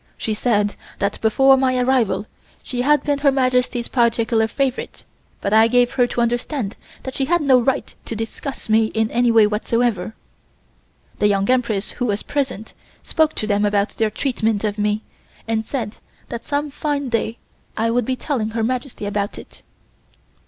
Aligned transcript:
She 0.17 0.33
said 0.33 0.75
that 0.97 1.21
before 1.21 1.57
my 1.57 1.77
arrival 1.77 2.25
she 2.63 2.81
had 2.81 3.03
been 3.03 3.19
Her 3.19 3.31
Majesty's 3.31 3.87
particular 3.87 4.47
favorite, 4.47 5.05
but 5.41 5.53
I 5.53 5.67
gave 5.67 5.91
her 5.91 6.07
to 6.07 6.21
understand 6.21 6.75
that 7.03 7.13
she 7.13 7.25
had 7.25 7.39
no 7.39 7.59
right 7.59 7.93
to 8.05 8.15
discuss 8.15 8.67
me 8.67 8.85
in 8.95 9.11
any 9.11 9.29
way 9.29 9.45
whatsoever. 9.45 10.15
The 11.19 11.27
Young 11.27 11.47
Empress, 11.51 11.91
who 11.91 12.07
was 12.07 12.23
present, 12.23 12.73
spoke 13.03 13.35
to 13.35 13.45
them 13.45 13.63
about 13.63 13.89
their 13.89 14.09
treatment 14.09 14.63
of 14.63 14.79
me 14.79 15.03
and 15.47 15.67
said 15.67 15.97
that 16.29 16.43
some 16.45 16.71
fine 16.71 17.09
day 17.09 17.37
I 17.77 17.91
would 17.91 18.05
be 18.05 18.15
telling 18.15 18.49
Her 18.49 18.63
Majesty 18.63 19.05
about 19.05 19.37
it. 19.37 19.61